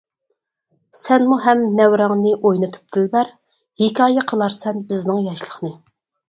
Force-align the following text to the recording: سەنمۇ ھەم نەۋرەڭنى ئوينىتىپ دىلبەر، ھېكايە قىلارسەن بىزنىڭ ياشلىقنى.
سەنمۇ 0.99 1.35
ھەم 1.43 1.61
نەۋرەڭنى 1.79 2.31
ئوينىتىپ 2.37 2.95
دىلبەر، 2.97 3.29
ھېكايە 3.83 4.25
قىلارسەن 4.33 4.81
بىزنىڭ 4.89 5.23
ياشلىقنى. 5.29 5.73